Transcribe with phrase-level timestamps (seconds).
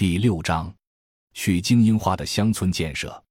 [0.00, 0.74] 第六章，
[1.34, 3.22] 去精英化的乡村建设。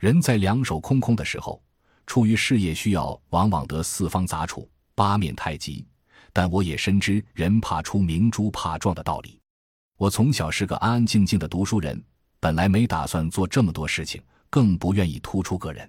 [0.00, 1.62] 人在两手空空的时候，
[2.08, 5.86] 出于事业需要，往往得四方杂处，八面太极。
[6.32, 9.38] 但我也深知“人怕出名，猪怕壮”的道理。
[9.96, 12.04] 我从小是个安安静静的读书人，
[12.40, 15.88] 本来没打算做这么多事情，更不愿意突出个人。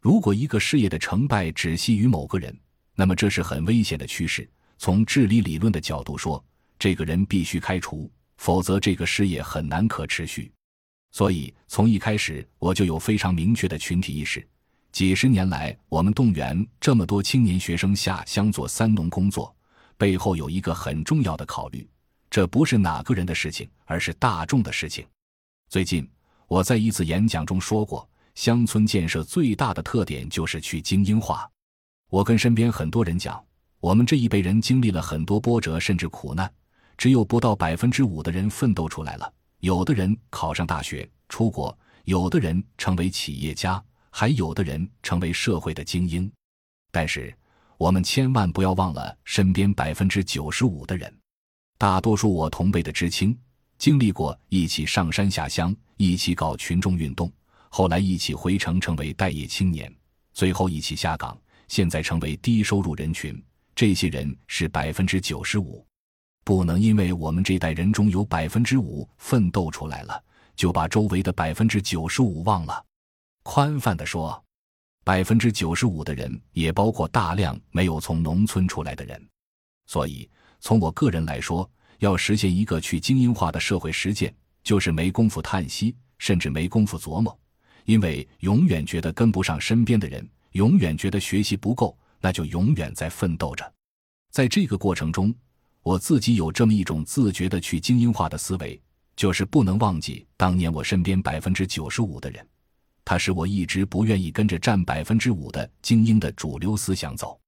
[0.00, 2.58] 如果一个事业的成败只系于某个人，
[2.94, 4.50] 那么这是很危险的趋势。
[4.78, 6.42] 从治理理论的角度说，
[6.78, 8.10] 这个人必须开除。
[8.38, 10.50] 否则，这个事业很难可持续。
[11.10, 14.46] 所以，从一开始我就有非常明确的群体意识。
[14.92, 19.54] 几十年来，我们动员这么多青年学生下乡做三农工作，
[19.96, 21.86] 背后有一个很重要的考虑：
[22.30, 25.06] 这不是哪个人的事情，而是大众的事情。
[25.68, 26.08] 最近，
[26.46, 31.48] 我在一次演讲中说过，乡村建设最大的特点就是去精英化。
[32.08, 33.42] 我跟身边很多人讲，
[33.80, 36.50] 我们这一辈人经历了很多波折，甚至苦难。
[36.98, 39.32] 只有不到百分之五的人奋斗出来了。
[39.60, 46.30] 有的人考上大学出国，有的人成为企业家，还有的人成为社会的精英。
[46.90, 47.32] 但是，
[47.76, 51.12] 我们千万不要忘了身边百分之九十五的人。
[51.78, 53.38] 大多数我同辈的知青，
[53.78, 57.32] 经历过一起上山下乡，一起搞群众运动，
[57.68, 59.92] 后来一起回城成为待业青年，
[60.32, 63.40] 最后一起下岗，现在成为低收入人群。
[63.76, 65.86] 这些人是百分之九十五。
[66.48, 70.24] 不能因为我们这代人中有百分之五奋斗出来了，
[70.56, 72.82] 就把周围的百分之九十五忘了。
[73.42, 74.42] 宽泛的说，
[75.04, 79.28] 百分之九十五的人也包括大量没有从农村出来的人。
[79.84, 80.26] 所以，
[80.58, 87.38] 从我个人来说，要实现一个去精英化的社会实践，就是没工夫叹息，甚至没工夫琢磨，
[87.84, 93.70] 因为永远觉得跟不上身边的人，永远觉得学习不够，那就永远在奋斗着。
[94.30, 95.30] 在这个过程中。
[95.88, 98.78] 我自己有这么一种自觉的去精英化的思维，
[99.16, 102.46] 就是不能忘记当年我身边百分之九十五的人，
[103.06, 107.40] 他是我一直不愿意跟着占百分之五的精英的主流思想走，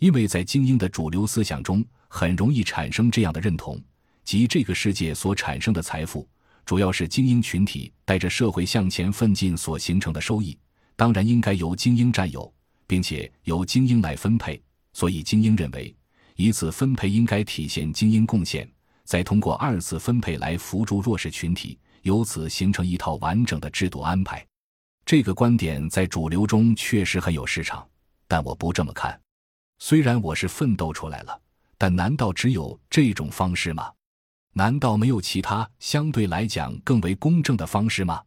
[0.00, 3.82] 因为在精英的主流思想中，很容易产生这样的认同，
[4.22, 6.28] 即这个世界所产生的财富，
[6.66, 10.58] 主要是精英群体带着社会向前奋进所形成的收益，
[10.94, 12.52] 当然应该由精英占有，
[12.86, 14.62] 并且由精英来分配，
[14.92, 15.96] 所以精英认为。
[16.40, 18.70] 一次分配应该体现精英贡献，
[19.02, 24.46] 再通过二次分配来扶助弱势群体，由此形成一套完整的制度安排。
[25.04, 27.84] 这个观点在主流中确实很有市场，
[28.28, 29.20] 但我不这么看。
[29.80, 31.40] 虽然我是奋斗出来了，
[31.76, 33.90] 但难道只有这种方式吗？
[34.52, 38.22] 难道没有其他相对来讲更为公正的方式吗？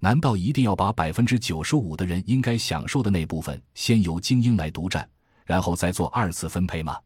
[0.00, 5.08] 难道一定要把百分之九十五的人应该享受的那部分先由精英来独占，
[5.46, 6.98] 然后再做二次分配吗？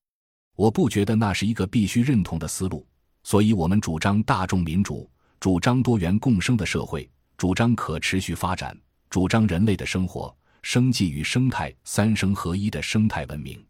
[0.59, 2.85] 我不觉得那是一个必须认同的思路，
[3.23, 5.09] 所以我们主张大众民主，
[5.39, 8.77] 主张多元共生的社会，主张可持续发展，
[9.09, 13.65] 主张人类的生活、生计与生态三生合一的生态文明。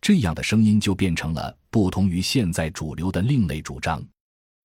[0.00, 4.00] 这样的声音就变成了不同于现在主流的另类主张。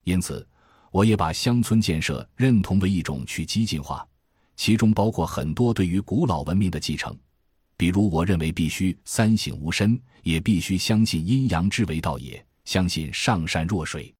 [0.03, 0.47] 因此，
[0.91, 4.07] 我也把乡村建设认同为一种去激进化，
[4.55, 7.17] 其中包括很多对于古老文明的继承。
[7.77, 14.13] 比如，我认为必须三省吾身，也必须相信阴阳之为道也，相信上善若水。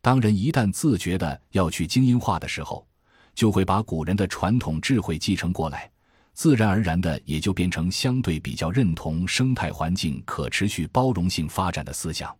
[0.00, 2.86] 当人一旦自觉的要去精英化的时候，
[3.34, 5.90] 就会把古人的传统智慧继承过来，
[6.32, 12.34] 自然而然的也就变成相对比较认同生态环境可持续包容性发展的思想。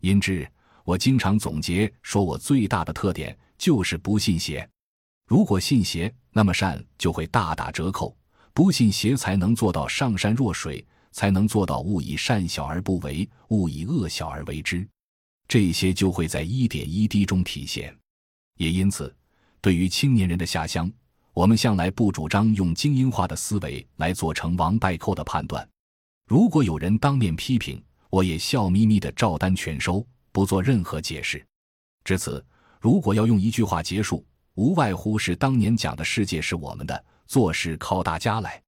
[0.00, 0.48] 因之，
[0.84, 4.68] 我经常总结说，我最大的特点就是不信邪。
[5.26, 8.16] 如果信邪，那么善就会大打折扣。
[8.58, 14.84] 不信邪，才能做到上善若水，才能做到勿以善小而不为，勿以恶小而为之。
[15.46, 17.96] 这些就会在一点一滴中体现。
[18.56, 19.14] 也因此，
[19.60, 20.90] 对于青年人的下乡，
[21.32, 25.64] 我们向来不主张用精英化的思维来做成王败寇的判断。
[26.26, 27.80] 如果有人当面批评，
[28.10, 31.46] 我也笑眯眯的照单全收，不做任何解释。
[32.02, 32.44] 至此，
[32.80, 37.04] 如果要用一句话结束，无外乎是当年讲的“世界是我们的”。
[37.28, 38.60] 做事靠大家来。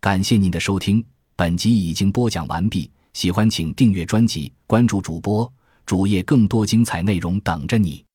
[0.00, 1.04] 感谢您的收听，
[1.34, 2.88] 本集已经播讲完毕。
[3.12, 5.52] 喜欢请订阅专辑，关注主播
[5.84, 8.05] 主页，更多精彩内容等着你。